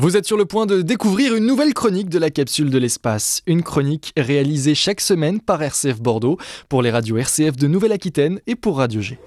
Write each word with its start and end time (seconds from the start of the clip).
Vous 0.00 0.16
êtes 0.16 0.26
sur 0.26 0.36
le 0.36 0.44
point 0.44 0.64
de 0.64 0.80
découvrir 0.80 1.34
une 1.34 1.44
nouvelle 1.44 1.74
chronique 1.74 2.08
de 2.08 2.20
la 2.20 2.30
capsule 2.30 2.70
de 2.70 2.78
l'espace. 2.78 3.42
Une 3.48 3.64
chronique 3.64 4.12
réalisée 4.16 4.76
chaque 4.76 5.00
semaine 5.00 5.40
par 5.40 5.60
RCF 5.60 6.00
Bordeaux 6.00 6.38
pour 6.68 6.82
les 6.82 6.92
radios 6.92 7.16
RCF 7.16 7.56
de 7.56 7.66
Nouvelle-Aquitaine 7.66 8.38
et 8.46 8.54
pour 8.54 8.76
Radio 8.76 9.00
G. 9.00 9.18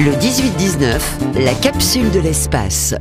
Le 0.00 0.10
18-19, 0.10 1.44
la 1.44 1.54
capsule 1.54 2.10
de 2.10 2.18
l'espace. 2.18 2.96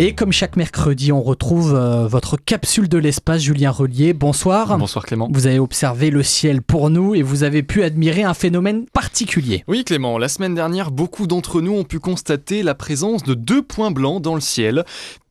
Et 0.00 0.14
comme 0.14 0.30
chaque 0.30 0.56
mercredi, 0.56 1.10
on 1.10 1.22
retrouve 1.22 1.74
euh, 1.74 2.06
votre 2.06 2.36
capsule 2.36 2.88
de 2.88 2.98
l'espace, 2.98 3.40
Julien 3.40 3.70
Relier. 3.70 4.12
Bonsoir. 4.12 4.78
Bonsoir 4.78 5.06
Clément. 5.06 5.28
Vous 5.32 5.48
avez 5.48 5.58
observé 5.58 6.10
le 6.10 6.22
ciel 6.22 6.62
pour 6.62 6.88
nous 6.88 7.16
et 7.16 7.22
vous 7.22 7.44
avez 7.44 7.64
pu 7.64 7.82
admirer 7.82 8.22
un 8.22 8.34
phénomène 8.34 8.84
particulier. 8.92 9.64
Oui 9.66 9.84
Clément, 9.84 10.18
la 10.18 10.28
semaine 10.28 10.54
dernière, 10.54 10.90
beaucoup 10.90 11.26
d'entre 11.26 11.62
nous 11.62 11.72
ont 11.72 11.82
pu 11.82 11.98
constater 11.98 12.62
la 12.62 12.76
présence 12.76 13.24
de 13.24 13.32
deux 13.32 13.62
points 13.62 13.90
blancs 13.90 14.22
dans 14.22 14.36
le 14.36 14.40
ciel 14.40 14.84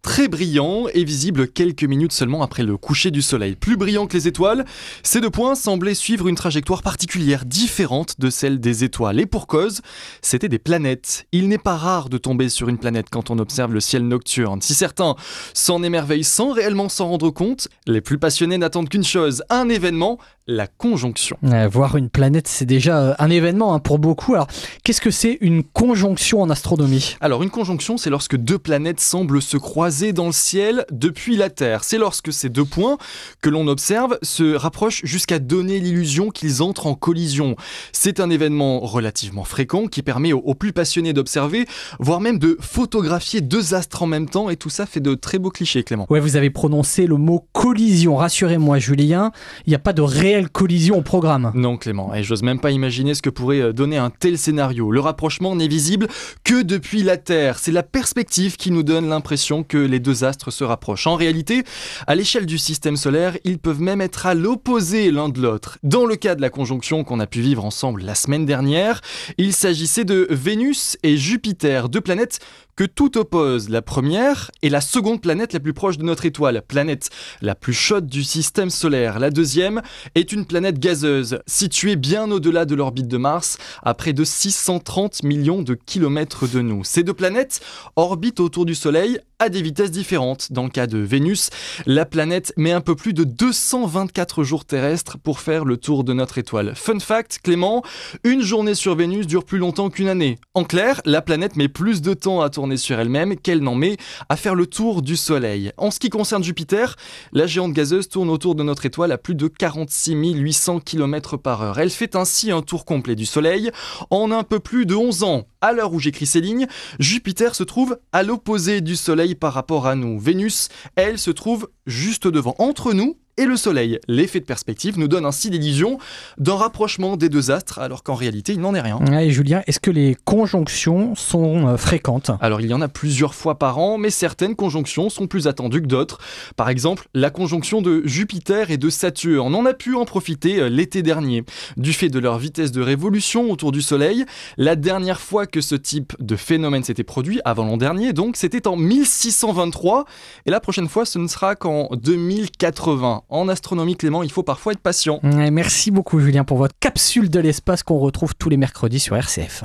très 0.07 0.29
brillant 0.29 0.85
et 0.93 1.03
visible 1.03 1.49
quelques 1.49 1.83
minutes 1.83 2.13
seulement 2.13 2.41
après 2.41 2.63
le 2.63 2.77
coucher 2.77 3.11
du 3.11 3.21
soleil. 3.21 3.57
Plus 3.57 3.75
brillant 3.75 4.07
que 4.07 4.13
les 4.13 4.29
étoiles, 4.29 4.63
ces 5.03 5.19
deux 5.19 5.29
points 5.29 5.53
semblaient 5.53 5.93
suivre 5.93 6.29
une 6.29 6.35
trajectoire 6.35 6.81
particulière, 6.81 7.43
différente 7.43 8.17
de 8.17 8.29
celle 8.29 8.61
des 8.61 8.85
étoiles. 8.85 9.19
Et 9.19 9.25
pour 9.25 9.47
cause, 9.47 9.81
c'était 10.21 10.47
des 10.47 10.59
planètes. 10.59 11.27
Il 11.33 11.49
n'est 11.49 11.57
pas 11.57 11.75
rare 11.75 12.07
de 12.07 12.17
tomber 12.17 12.47
sur 12.47 12.69
une 12.69 12.77
planète 12.77 13.07
quand 13.11 13.31
on 13.31 13.37
observe 13.37 13.73
le 13.73 13.81
ciel 13.81 14.07
nocturne. 14.07 14.61
Si 14.61 14.75
certains 14.75 15.17
s'en 15.53 15.83
émerveillent 15.83 16.23
sans 16.23 16.53
réellement 16.53 16.87
s'en 16.87 17.09
rendre 17.09 17.29
compte, 17.29 17.67
les 17.85 17.99
plus 17.99 18.17
passionnés 18.17 18.57
n'attendent 18.57 18.87
qu'une 18.87 19.03
chose, 19.03 19.43
un 19.49 19.67
événement, 19.67 20.19
la 20.47 20.67
conjonction. 20.67 21.37
voir 21.69 21.97
une 21.97 22.09
planète, 22.09 22.47
c'est 22.47 22.65
déjà 22.65 22.97
euh, 22.99 23.13
un 23.19 23.29
événement 23.29 23.73
hein, 23.73 23.79
pour 23.79 23.99
beaucoup. 23.99 24.33
Alors, 24.33 24.47
qu'est-ce 24.83 25.01
que 25.01 25.11
c'est 25.11 25.37
une 25.41 25.61
conjonction 25.61 26.41
en 26.41 26.49
astronomie? 26.49 27.17
Alors, 27.19 27.43
une 27.43 27.49
conjonction, 27.49 27.97
c'est 27.97 28.09
lorsque 28.09 28.37
deux 28.37 28.57
planètes 28.57 29.01
semblent 29.01 29.41
se 29.41 29.57
croiser 29.57 30.13
dans 30.13 30.27
le 30.27 30.31
ciel 30.31 30.85
depuis 30.91 31.35
la 31.35 31.49
Terre. 31.49 31.83
C'est 31.83 31.97
lorsque 31.97 32.31
ces 32.31 32.47
deux 32.47 32.63
points 32.63 32.97
que 33.41 33.49
l'on 33.49 33.67
observe 33.67 34.17
se 34.21 34.55
rapprochent 34.55 35.01
jusqu'à 35.03 35.39
donner 35.39 35.79
l'illusion 35.79 36.29
qu'ils 36.29 36.63
entrent 36.63 36.87
en 36.87 36.95
collision. 36.95 37.57
C'est 37.91 38.21
un 38.21 38.29
événement 38.29 38.79
relativement 38.79 39.43
fréquent 39.43 39.87
qui 39.87 40.01
permet 40.01 40.31
aux, 40.31 40.55
plus 40.55 40.71
passionnés 40.71 41.11
d'observer, 41.11 41.65
voire 41.99 42.21
même 42.21 42.39
de 42.39 42.57
photographier 42.61 43.41
deux 43.41 43.73
astres 43.73 44.01
en 44.01 44.07
même 44.07 44.29
temps, 44.29 44.49
et 44.49 44.55
tout 44.55 44.69
ça 44.69 44.85
fait 44.85 45.01
de 45.01 45.13
très 45.13 45.39
beaux 45.39 45.51
clichés, 45.51 45.83
Clément. 45.83 46.07
Ouais, 46.09 46.21
vous 46.21 46.37
avez 46.37 46.49
prononcé 46.49 47.05
le 47.05 47.17
mot 47.17 47.45
collision. 47.51 48.15
Rassurez-moi, 48.15 48.79
Julien, 48.79 49.31
il 49.65 49.71
n'y 49.71 49.75
a 49.75 49.79
pas 49.79 49.93
de 49.93 50.01
réel 50.01 50.36
collision 50.45 50.97
au 50.97 51.01
programme. 51.01 51.51
Non 51.55 51.77
Clément, 51.77 52.13
et 52.13 52.23
j'ose 52.23 52.43
même 52.43 52.59
pas 52.59 52.71
imaginer 52.71 53.13
ce 53.13 53.21
que 53.21 53.29
pourrait 53.29 53.61
euh, 53.61 53.73
donner 53.73 53.97
un 53.97 54.09
tel 54.09 54.37
scénario. 54.37 54.91
Le 54.91 54.99
rapprochement 54.99 55.55
n'est 55.55 55.67
visible 55.67 56.07
que 56.43 56.61
depuis 56.61 57.03
la 57.03 57.17
Terre. 57.17 57.59
C'est 57.59 57.71
la 57.71 57.83
perspective 57.83 58.57
qui 58.57 58.71
nous 58.71 58.83
donne 58.83 59.09
l'impression 59.09 59.63
que 59.63 59.77
les 59.77 59.99
deux 59.99 60.23
astres 60.23 60.51
se 60.51 60.63
rapprochent. 60.63 61.07
En 61.07 61.15
réalité, 61.15 61.63
à 62.05 62.15
l'échelle 62.15 62.45
du 62.45 62.57
système 62.57 62.97
solaire, 62.97 63.37
ils 63.43 63.59
peuvent 63.59 63.81
même 63.81 64.01
être 64.01 64.25
à 64.25 64.33
l'opposé 64.33 65.11
l'un 65.11 65.29
de 65.29 65.41
l'autre. 65.41 65.77
Dans 65.83 66.05
le 66.05 66.15
cas 66.15 66.35
de 66.35 66.41
la 66.41 66.49
conjonction 66.49 67.03
qu'on 67.03 67.19
a 67.19 67.27
pu 67.27 67.41
vivre 67.41 67.65
ensemble 67.65 68.03
la 68.03 68.15
semaine 68.15 68.45
dernière, 68.45 69.01
il 69.37 69.53
s'agissait 69.53 70.05
de 70.05 70.27
Vénus 70.29 70.97
et 71.03 71.17
Jupiter, 71.17 71.89
deux 71.89 72.01
planètes 72.01 72.39
que 72.77 72.83
tout 72.83 73.17
oppose. 73.17 73.69
La 73.69 73.81
première 73.81 74.51
est 74.61 74.69
la 74.69 74.81
seconde 74.81 75.19
planète 75.19 75.51
la 75.51 75.59
plus 75.59 75.73
proche 75.73 75.97
de 75.97 76.03
notre 76.03 76.25
étoile, 76.25 76.61
planète 76.65 77.09
la 77.41 77.55
plus 77.55 77.73
chaude 77.73 78.05
du 78.05 78.23
système 78.23 78.69
solaire. 78.69 79.19
La 79.19 79.31
deuxième 79.31 79.81
est 80.13 80.26
une 80.31 80.45
planète 80.45 80.79
gazeuse, 80.79 81.39
située 81.47 81.95
bien 81.95 82.29
au-delà 82.31 82.65
de 82.65 82.75
l'orbite 82.75 83.07
de 83.07 83.17
Mars, 83.17 83.57
à 83.83 83.93
près 83.93 84.13
de 84.13 84.23
630 84.23 85.23
millions 85.23 85.61
de 85.61 85.73
kilomètres 85.73 86.47
de 86.47 86.61
nous. 86.61 86.83
Ces 86.83 87.03
deux 87.03 87.13
planètes 87.13 87.61
orbitent 87.95 88.39
autour 88.39 88.65
du 88.65 88.75
Soleil 88.75 89.19
à 89.39 89.49
des 89.49 89.61
vitesses 89.61 89.91
différentes. 89.91 90.51
Dans 90.51 90.63
le 90.63 90.69
cas 90.69 90.87
de 90.87 90.97
Vénus, 90.97 91.51
la 91.85 92.05
planète 92.05 92.53
met 92.57 92.71
un 92.71 92.81
peu 92.81 92.95
plus 92.95 93.13
de 93.13 93.23
224 93.23 94.43
jours 94.43 94.65
terrestres 94.65 95.17
pour 95.19 95.39
faire 95.39 95.63
le 95.63 95.77
tour 95.77 96.03
de 96.03 96.13
notre 96.13 96.39
étoile. 96.39 96.73
Fun 96.75 96.99
fact, 96.99 97.39
Clément, 97.43 97.83
une 98.23 98.41
journée 98.41 98.73
sur 98.73 98.95
Vénus 98.95 99.27
dure 99.27 99.45
plus 99.45 99.59
longtemps 99.59 99.89
qu'une 99.89 100.07
année. 100.07 100.39
En 100.55 100.63
clair, 100.63 101.01
la 101.05 101.21
planète 101.21 101.55
met 101.55 101.67
plus 101.67 102.01
de 102.01 102.15
temps 102.15 102.41
à 102.41 102.49
tourner 102.49 102.77
sur 102.77 102.99
elle-même 102.99 103.35
qu'elle 103.35 103.61
n'en 103.61 103.75
met 103.75 103.97
à 104.27 104.37
faire 104.37 104.55
le 104.55 104.65
tour 104.65 105.03
du 105.03 105.15
Soleil. 105.15 105.71
En 105.77 105.91
ce 105.91 105.99
qui 105.99 106.09
concerne 106.09 106.43
Jupiter, 106.43 106.95
la 107.31 107.45
géante 107.45 107.73
gazeuse 107.73 108.09
tourne 108.09 108.31
autour 108.31 108.55
de 108.55 108.63
notre 108.63 108.87
étoile 108.87 109.11
à 109.11 109.19
plus 109.19 109.35
de 109.35 109.47
46 109.47 110.15
800 110.15 110.79
km 110.79 111.37
par 111.37 111.61
heure. 111.61 111.79
Elle 111.79 111.91
fait 111.91 112.15
ainsi 112.15 112.51
un 112.51 112.63
tour 112.63 112.85
complet 112.85 113.15
du 113.15 113.27
Soleil 113.27 113.69
en 114.09 114.31
un 114.31 114.43
peu 114.43 114.59
plus 114.59 114.87
de 114.87 114.95
11 114.95 115.23
ans. 115.23 115.47
À 115.61 115.73
l'heure 115.73 115.93
où 115.93 115.99
j'écris 115.99 116.27
ces 116.27 116.41
lignes, 116.41 116.67
Jupiter 116.99 117.55
se 117.55 117.63
trouve 117.63 117.97
à 118.11 118.23
l'opposé 118.23 118.81
du 118.81 118.95
Soleil 118.95 119.26
par 119.35 119.53
rapport 119.53 119.87
à 119.87 119.95
nous. 119.95 120.19
Vénus, 120.19 120.69
elle, 120.95 121.17
se 121.17 121.31
trouve 121.31 121.69
juste 121.85 122.27
devant. 122.27 122.55
Entre 122.59 122.93
nous 122.93 123.17
et 123.37 123.45
le 123.45 123.55
Soleil. 123.55 123.99
L'effet 124.07 124.39
de 124.39 124.45
perspective 124.45 124.97
nous 124.97 125.07
donne 125.07 125.25
ainsi 125.25 125.49
l'illusion 125.49 125.99
d'un 126.37 126.55
rapprochement 126.55 127.17
des 127.17 127.29
deux 127.29 127.51
astres, 127.51 127.79
alors 127.79 128.03
qu'en 128.03 128.15
réalité, 128.15 128.53
il 128.53 128.59
n'en 128.59 128.73
est 128.73 128.81
rien. 128.81 128.99
et 129.21 129.31
Julien, 129.31 129.61
est-ce 129.67 129.79
que 129.79 129.91
les 129.91 130.15
conjonctions 130.25 131.15
sont 131.15 131.67
euh, 131.67 131.77
fréquentes? 131.77 132.31
Alors, 132.41 132.61
il 132.61 132.67
y 132.67 132.73
en 132.73 132.81
a 132.81 132.87
plusieurs 132.87 133.35
fois 133.35 133.59
par 133.59 133.77
an, 133.77 133.97
mais 133.97 134.09
certaines 134.09 134.55
conjonctions 134.55 135.09
sont 135.09 135.27
plus 135.27 135.47
attendues 135.47 135.81
que 135.81 135.87
d'autres. 135.87 136.19
Par 136.55 136.69
exemple, 136.69 137.07
la 137.13 137.29
conjonction 137.29 137.81
de 137.81 138.01
Jupiter 138.05 138.71
et 138.71 138.77
de 138.77 138.89
Saturne. 138.89 139.53
On 139.53 139.65
a 139.65 139.73
pu 139.73 139.95
en 139.95 140.05
profiter 140.05 140.59
euh, 140.59 140.69
l'été 140.69 141.03
dernier. 141.03 141.43
Du 141.77 141.93
fait 141.93 142.09
de 142.09 142.19
leur 142.19 142.39
vitesse 142.39 142.71
de 142.71 142.81
révolution 142.81 143.51
autour 143.51 143.71
du 143.71 143.81
Soleil, 143.81 144.25
la 144.57 144.75
dernière 144.75 145.21
fois 145.21 145.45
que 145.45 145.61
ce 145.61 145.75
type 145.75 146.13
de 146.19 146.35
phénomène 146.35 146.83
s'était 146.83 147.03
produit, 147.03 147.39
avant 147.45 147.65
l'an 147.65 147.77
dernier, 147.77 148.13
donc, 148.13 148.35
c'était 148.35 148.67
en 148.67 148.75
1623, 148.75 150.05
et 150.45 150.51
la 150.51 150.59
prochaine 150.59 150.87
fois, 150.87 151.05
ce 151.05 151.19
ne 151.19 151.27
sera 151.27 151.55
qu'en 151.55 151.89
2080 151.91 153.23
en 153.29 153.47
astronomie, 153.49 153.95
Clément, 153.95 154.23
il 154.23 154.31
faut 154.31 154.43
parfois 154.43 154.73
être 154.73 154.79
patient. 154.79 155.19
Merci 155.23 155.91
beaucoup, 155.91 156.19
Julien, 156.19 156.43
pour 156.43 156.57
votre 156.57 156.75
capsule 156.79 157.29
de 157.29 157.39
l'espace 157.39 157.83
qu'on 157.83 157.99
retrouve 157.99 158.35
tous 158.35 158.49
les 158.49 158.57
mercredis 158.57 158.99
sur 158.99 159.15
RCF. 159.15 159.63